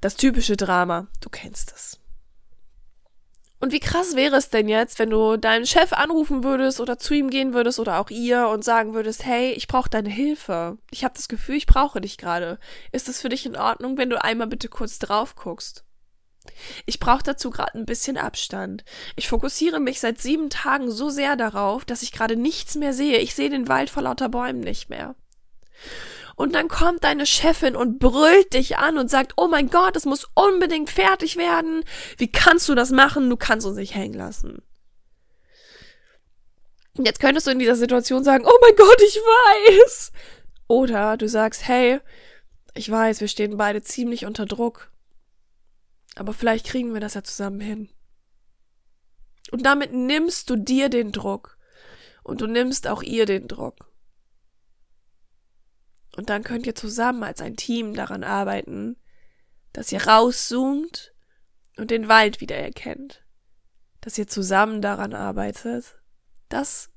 Das 0.00 0.16
typische 0.16 0.56
Drama, 0.56 1.08
du 1.20 1.28
kennst 1.28 1.72
es. 1.74 1.98
Und 3.60 3.72
wie 3.72 3.80
krass 3.80 4.14
wäre 4.14 4.36
es 4.36 4.50
denn 4.50 4.68
jetzt, 4.68 5.00
wenn 5.00 5.10
du 5.10 5.36
deinen 5.36 5.66
Chef 5.66 5.92
anrufen 5.92 6.44
würdest 6.44 6.80
oder 6.80 6.98
zu 6.98 7.14
ihm 7.14 7.28
gehen 7.28 7.52
würdest 7.52 7.80
oder 7.80 7.98
auch 7.98 8.08
ihr 8.08 8.46
und 8.48 8.64
sagen 8.64 8.94
würdest, 8.94 9.24
hey, 9.24 9.50
ich 9.50 9.66
brauche 9.66 9.90
deine 9.90 10.10
Hilfe. 10.10 10.78
Ich 10.92 11.02
habe 11.02 11.14
das 11.16 11.26
Gefühl, 11.26 11.56
ich 11.56 11.66
brauche 11.66 12.00
dich 12.00 12.18
gerade. 12.18 12.60
Ist 12.92 13.08
es 13.08 13.20
für 13.20 13.28
dich 13.28 13.44
in 13.46 13.56
Ordnung, 13.56 13.98
wenn 13.98 14.10
du 14.10 14.22
einmal 14.22 14.46
bitte 14.46 14.68
kurz 14.68 15.00
drauf 15.00 15.34
guckst? 15.34 15.84
Ich 16.86 17.00
brauche 17.00 17.24
dazu 17.24 17.50
gerade 17.50 17.76
ein 17.76 17.84
bisschen 17.84 18.16
Abstand. 18.16 18.84
Ich 19.16 19.28
fokussiere 19.28 19.80
mich 19.80 19.98
seit 19.98 20.20
sieben 20.20 20.50
Tagen 20.50 20.92
so 20.92 21.10
sehr 21.10 21.34
darauf, 21.34 21.84
dass 21.84 22.02
ich 22.02 22.12
gerade 22.12 22.36
nichts 22.36 22.76
mehr 22.76 22.92
sehe. 22.92 23.18
Ich 23.18 23.34
sehe 23.34 23.50
den 23.50 23.66
Wald 23.66 23.90
vor 23.90 24.04
lauter 24.04 24.28
Bäumen 24.28 24.60
nicht 24.60 24.88
mehr. 24.88 25.16
Und 26.38 26.54
dann 26.54 26.68
kommt 26.68 27.02
deine 27.02 27.26
Chefin 27.26 27.74
und 27.74 27.98
brüllt 27.98 28.54
dich 28.54 28.78
an 28.78 28.96
und 28.96 29.10
sagt, 29.10 29.32
oh 29.36 29.48
mein 29.48 29.70
Gott, 29.70 29.96
es 29.96 30.04
muss 30.04 30.28
unbedingt 30.34 30.88
fertig 30.88 31.36
werden. 31.36 31.82
Wie 32.16 32.30
kannst 32.30 32.68
du 32.68 32.76
das 32.76 32.92
machen? 32.92 33.28
Du 33.28 33.36
kannst 33.36 33.66
uns 33.66 33.76
nicht 33.76 33.96
hängen 33.96 34.14
lassen. 34.14 34.62
Und 36.96 37.06
jetzt 37.06 37.18
könntest 37.18 37.48
du 37.48 37.50
in 37.50 37.58
dieser 37.58 37.74
Situation 37.74 38.22
sagen, 38.22 38.44
oh 38.46 38.58
mein 38.62 38.76
Gott, 38.76 39.02
ich 39.04 39.16
weiß. 39.16 40.12
Oder 40.68 41.16
du 41.16 41.28
sagst, 41.28 41.66
hey, 41.66 41.98
ich 42.72 42.88
weiß, 42.88 43.20
wir 43.20 43.26
stehen 43.26 43.56
beide 43.56 43.82
ziemlich 43.82 44.24
unter 44.24 44.46
Druck. 44.46 44.92
Aber 46.14 46.32
vielleicht 46.32 46.66
kriegen 46.66 46.94
wir 46.94 47.00
das 47.00 47.14
ja 47.14 47.24
zusammen 47.24 47.60
hin. 47.60 47.88
Und 49.50 49.66
damit 49.66 49.92
nimmst 49.92 50.50
du 50.50 50.54
dir 50.54 50.88
den 50.88 51.10
Druck. 51.10 51.58
Und 52.22 52.40
du 52.42 52.46
nimmst 52.46 52.86
auch 52.86 53.02
ihr 53.02 53.26
den 53.26 53.48
Druck. 53.48 53.87
Und 56.18 56.30
dann 56.30 56.42
könnt 56.42 56.66
ihr 56.66 56.74
zusammen 56.74 57.22
als 57.22 57.40
ein 57.40 57.54
Team 57.54 57.94
daran 57.94 58.24
arbeiten, 58.24 58.96
dass 59.72 59.92
ihr 59.92 60.04
rauszoomt 60.04 61.14
und 61.76 61.92
den 61.92 62.08
Wald 62.08 62.40
wiedererkennt. 62.40 63.24
Dass 64.00 64.18
ihr 64.18 64.26
zusammen 64.26 64.82
daran 64.82 65.14
arbeitet, 65.14 66.02
das 66.48 66.90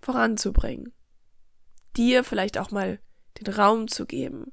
voranzubringen. 0.00 0.94
Dir 1.98 2.24
vielleicht 2.24 2.56
auch 2.56 2.70
mal 2.70 2.98
den 3.42 3.52
Raum 3.52 3.88
zu 3.88 4.06
geben, 4.06 4.52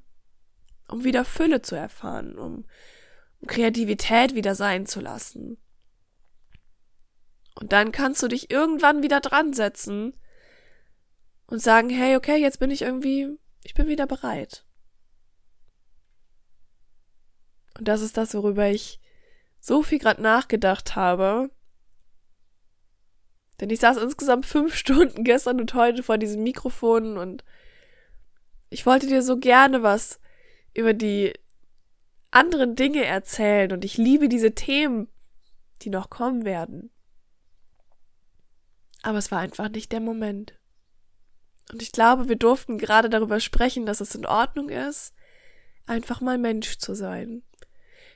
um 0.88 1.04
wieder 1.04 1.24
Fülle 1.24 1.62
zu 1.62 1.76
erfahren, 1.76 2.38
um, 2.38 2.66
um 3.40 3.46
Kreativität 3.48 4.34
wieder 4.34 4.54
sein 4.54 4.84
zu 4.84 5.00
lassen. 5.00 5.56
Und 7.54 7.72
dann 7.72 7.90
kannst 7.90 8.22
du 8.22 8.28
dich 8.28 8.50
irgendwann 8.50 9.02
wieder 9.02 9.20
dran 9.20 9.54
setzen 9.54 10.12
und 11.46 11.62
sagen, 11.62 11.88
hey, 11.88 12.16
okay, 12.16 12.36
jetzt 12.36 12.58
bin 12.58 12.70
ich 12.70 12.82
irgendwie 12.82 13.38
ich 13.66 13.74
bin 13.74 13.88
wieder 13.88 14.06
bereit. 14.06 14.64
Und 17.76 17.88
das 17.88 18.00
ist 18.00 18.16
das, 18.16 18.32
worüber 18.32 18.68
ich 18.68 19.00
so 19.58 19.82
viel 19.82 19.98
gerade 19.98 20.22
nachgedacht 20.22 20.94
habe. 20.94 21.50
Denn 23.60 23.68
ich 23.70 23.80
saß 23.80 23.96
insgesamt 23.96 24.46
fünf 24.54 24.76
Stunden 24.76 25.24
gestern 25.24 25.60
und 25.60 25.74
heute 25.74 26.04
vor 26.04 26.16
diesem 26.16 26.44
Mikrofon 26.44 27.18
und 27.18 27.44
ich 28.70 28.86
wollte 28.86 29.08
dir 29.08 29.22
so 29.22 29.36
gerne 29.36 29.82
was 29.82 30.20
über 30.72 30.94
die 30.94 31.32
anderen 32.30 32.76
Dinge 32.76 33.04
erzählen 33.04 33.72
und 33.72 33.84
ich 33.84 33.96
liebe 33.96 34.28
diese 34.28 34.54
Themen, 34.54 35.08
die 35.82 35.90
noch 35.90 36.08
kommen 36.08 36.44
werden. 36.44 36.90
Aber 39.02 39.18
es 39.18 39.32
war 39.32 39.40
einfach 39.40 39.70
nicht 39.70 39.90
der 39.90 40.00
Moment. 40.00 40.56
Und 41.72 41.82
ich 41.82 41.92
glaube, 41.92 42.28
wir 42.28 42.36
durften 42.36 42.78
gerade 42.78 43.08
darüber 43.08 43.40
sprechen, 43.40 43.86
dass 43.86 44.00
es 44.00 44.14
in 44.14 44.26
Ordnung 44.26 44.68
ist, 44.68 45.14
einfach 45.86 46.20
mal 46.20 46.38
Mensch 46.38 46.78
zu 46.78 46.94
sein. 46.94 47.42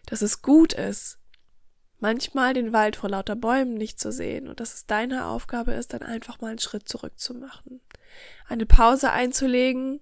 Dass 0.06 0.22
es 0.22 0.42
gut 0.42 0.72
ist, 0.72 1.18
manchmal 1.98 2.54
den 2.54 2.72
Wald 2.72 2.96
vor 2.96 3.10
lauter 3.10 3.36
Bäumen 3.36 3.74
nicht 3.74 4.00
zu 4.00 4.12
sehen 4.12 4.48
und 4.48 4.60
dass 4.60 4.74
es 4.74 4.86
deine 4.86 5.26
Aufgabe 5.26 5.72
ist, 5.72 5.92
dann 5.92 6.02
einfach 6.02 6.40
mal 6.40 6.48
einen 6.48 6.58
Schritt 6.58 6.88
zurück 6.88 7.18
zu 7.18 7.34
machen. 7.34 7.80
Eine 8.48 8.66
Pause 8.66 9.10
einzulegen 9.12 10.00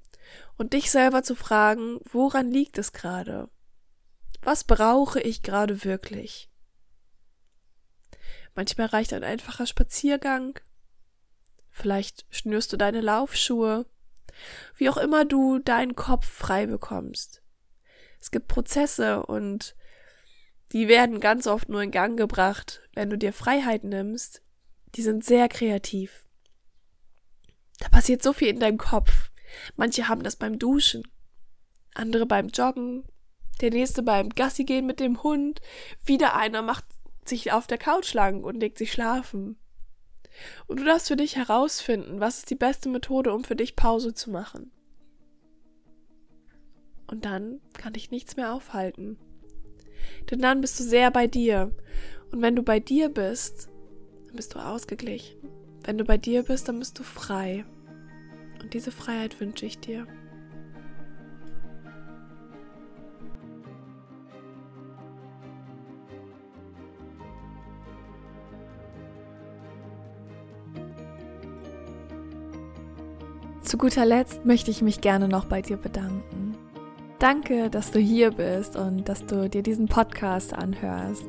und 0.56 0.72
dich 0.72 0.90
selber 0.90 1.22
zu 1.22 1.34
fragen, 1.34 2.00
woran 2.04 2.50
liegt 2.50 2.78
es 2.78 2.92
gerade? 2.92 3.48
Was 4.42 4.64
brauche 4.64 5.20
ich 5.20 5.42
gerade 5.42 5.84
wirklich? 5.84 6.50
Manchmal 8.54 8.86
reicht 8.88 9.12
ein 9.12 9.24
einfacher 9.24 9.66
Spaziergang. 9.66 10.58
Vielleicht 11.78 12.26
schnürst 12.30 12.72
du 12.72 12.76
deine 12.76 13.00
Laufschuhe. 13.00 13.86
Wie 14.76 14.88
auch 14.88 14.96
immer 14.96 15.24
du 15.24 15.60
deinen 15.60 15.94
Kopf 15.94 16.26
frei 16.26 16.66
bekommst. 16.66 17.40
Es 18.20 18.32
gibt 18.32 18.48
Prozesse 18.48 19.24
und 19.24 19.76
die 20.72 20.88
werden 20.88 21.20
ganz 21.20 21.46
oft 21.46 21.68
nur 21.68 21.80
in 21.82 21.92
Gang 21.92 22.18
gebracht, 22.18 22.82
wenn 22.94 23.10
du 23.10 23.16
dir 23.16 23.32
Freiheit 23.32 23.84
nimmst. 23.84 24.42
Die 24.96 25.02
sind 25.02 25.24
sehr 25.24 25.48
kreativ. 25.48 26.26
Da 27.78 27.88
passiert 27.88 28.24
so 28.24 28.32
viel 28.32 28.48
in 28.48 28.60
deinem 28.60 28.78
Kopf. 28.78 29.30
Manche 29.76 30.08
haben 30.08 30.24
das 30.24 30.34
beim 30.34 30.58
Duschen, 30.58 31.06
andere 31.94 32.26
beim 32.26 32.48
Joggen, 32.48 33.04
der 33.60 33.70
nächste 33.70 34.02
beim 34.02 34.30
Gassi 34.30 34.64
gehen 34.64 34.86
mit 34.86 34.98
dem 34.98 35.22
Hund, 35.22 35.60
wieder 36.04 36.34
einer 36.34 36.62
macht 36.62 36.84
sich 37.24 37.52
auf 37.52 37.68
der 37.68 37.78
Couch 37.78 38.12
lang 38.14 38.42
und 38.42 38.58
legt 38.58 38.78
sich 38.78 38.92
schlafen. 38.92 39.58
Und 40.66 40.80
du 40.80 40.84
darfst 40.84 41.08
für 41.08 41.16
dich 41.16 41.36
herausfinden, 41.36 42.20
was 42.20 42.38
ist 42.38 42.50
die 42.50 42.54
beste 42.54 42.88
Methode, 42.88 43.32
um 43.32 43.44
für 43.44 43.56
dich 43.56 43.76
Pause 43.76 44.14
zu 44.14 44.30
machen. 44.30 44.70
Und 47.06 47.24
dann 47.24 47.60
kann 47.72 47.94
dich 47.94 48.10
nichts 48.10 48.36
mehr 48.36 48.52
aufhalten. 48.52 49.18
Denn 50.30 50.40
dann 50.40 50.60
bist 50.60 50.78
du 50.78 50.84
sehr 50.84 51.10
bei 51.10 51.26
dir. 51.26 51.74
Und 52.30 52.42
wenn 52.42 52.54
du 52.54 52.62
bei 52.62 52.80
dir 52.80 53.08
bist, 53.08 53.68
dann 54.26 54.36
bist 54.36 54.54
du 54.54 54.58
ausgeglichen. 54.58 55.38
Wenn 55.84 55.96
du 55.96 56.04
bei 56.04 56.18
dir 56.18 56.42
bist, 56.42 56.68
dann 56.68 56.78
bist 56.78 56.98
du 56.98 57.02
frei. 57.02 57.64
Und 58.60 58.74
diese 58.74 58.90
Freiheit 58.90 59.40
wünsche 59.40 59.64
ich 59.64 59.78
dir. 59.78 60.06
Zu 73.68 73.76
guter 73.76 74.06
Letzt 74.06 74.46
möchte 74.46 74.70
ich 74.70 74.80
mich 74.80 75.02
gerne 75.02 75.28
noch 75.28 75.44
bei 75.44 75.60
dir 75.60 75.76
bedanken. 75.76 76.56
Danke, 77.18 77.68
dass 77.68 77.90
du 77.90 77.98
hier 77.98 78.30
bist 78.30 78.76
und 78.76 79.06
dass 79.10 79.26
du 79.26 79.46
dir 79.50 79.62
diesen 79.62 79.88
Podcast 79.88 80.54
anhörst. 80.54 81.26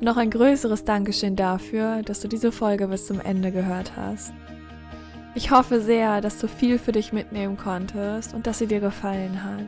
Noch 0.00 0.16
ein 0.16 0.30
größeres 0.30 0.86
Dankeschön 0.86 1.36
dafür, 1.36 2.00
dass 2.00 2.20
du 2.20 2.28
diese 2.28 2.52
Folge 2.52 2.88
bis 2.88 3.06
zum 3.06 3.20
Ende 3.20 3.52
gehört 3.52 3.98
hast. 3.98 4.32
Ich 5.34 5.50
hoffe 5.50 5.82
sehr, 5.82 6.22
dass 6.22 6.38
du 6.38 6.48
viel 6.48 6.78
für 6.78 6.92
dich 6.92 7.12
mitnehmen 7.12 7.58
konntest 7.58 8.32
und 8.32 8.46
dass 8.46 8.60
sie 8.60 8.66
dir 8.66 8.80
gefallen 8.80 9.44
hat. 9.44 9.66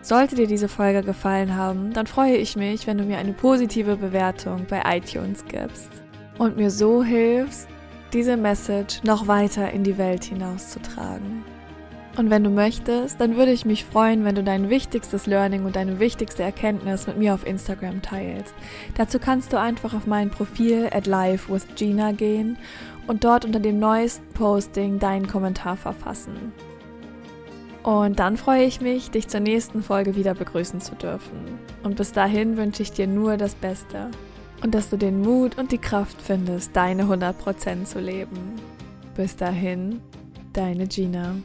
Sollte 0.00 0.34
dir 0.34 0.46
diese 0.46 0.68
Folge 0.68 1.02
gefallen 1.02 1.54
haben, 1.54 1.92
dann 1.92 2.06
freue 2.06 2.38
ich 2.38 2.56
mich, 2.56 2.86
wenn 2.86 2.96
du 2.96 3.04
mir 3.04 3.18
eine 3.18 3.34
positive 3.34 3.96
Bewertung 3.96 4.64
bei 4.66 4.80
iTunes 4.96 5.44
gibst 5.44 5.90
und 6.38 6.56
mir 6.56 6.70
so 6.70 7.04
hilfst, 7.04 7.68
diese 8.12 8.36
Message 8.36 9.02
noch 9.04 9.26
weiter 9.26 9.70
in 9.70 9.84
die 9.84 9.98
Welt 9.98 10.24
hinauszutragen. 10.24 11.44
Und 12.16 12.30
wenn 12.30 12.42
du 12.42 12.50
möchtest, 12.50 13.20
dann 13.20 13.36
würde 13.36 13.52
ich 13.52 13.64
mich 13.64 13.84
freuen, 13.84 14.24
wenn 14.24 14.34
du 14.34 14.42
dein 14.42 14.70
wichtigstes 14.70 15.26
Learning 15.26 15.64
und 15.64 15.76
deine 15.76 16.00
wichtigste 16.00 16.42
Erkenntnis 16.42 17.06
mit 17.06 17.16
mir 17.16 17.32
auf 17.32 17.46
Instagram 17.46 18.02
teilst. 18.02 18.54
Dazu 18.96 19.20
kannst 19.20 19.52
du 19.52 19.60
einfach 19.60 19.94
auf 19.94 20.06
mein 20.06 20.28
Profil 20.30 20.88
at 20.92 21.06
live 21.06 21.48
with 21.48 21.66
Gina 21.76 22.10
gehen 22.10 22.58
und 23.06 23.22
dort 23.22 23.44
unter 23.44 23.60
dem 23.60 23.78
neuesten 23.78 24.26
Posting 24.34 24.98
deinen 24.98 25.28
Kommentar 25.28 25.76
verfassen. 25.76 26.52
Und 27.84 28.18
dann 28.18 28.36
freue 28.36 28.64
ich 28.64 28.80
mich, 28.80 29.12
dich 29.12 29.28
zur 29.28 29.40
nächsten 29.40 29.82
Folge 29.84 30.16
wieder 30.16 30.34
begrüßen 30.34 30.80
zu 30.80 30.96
dürfen. 30.96 31.60
Und 31.84 31.96
bis 31.96 32.10
dahin 32.10 32.56
wünsche 32.56 32.82
ich 32.82 32.90
dir 32.90 33.06
nur 33.06 33.36
das 33.36 33.54
Beste 33.54 34.10
und 34.62 34.74
dass 34.74 34.90
du 34.90 34.96
den 34.96 35.20
Mut 35.22 35.58
und 35.58 35.72
die 35.72 35.78
Kraft 35.78 36.20
findest, 36.20 36.74
deine 36.74 37.04
100% 37.04 37.84
zu 37.84 38.00
leben. 38.00 38.56
Bis 39.14 39.36
dahin, 39.36 40.00
deine 40.52 40.86
Gina. 40.86 41.36